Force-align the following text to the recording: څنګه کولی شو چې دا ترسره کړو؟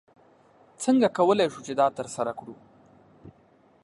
څنګه 0.83 1.07
کولی 1.17 1.47
شو 1.53 1.61
چې 1.67 1.73
دا 1.79 1.87
ترسره 1.97 2.31
کړو؟ 2.39 2.55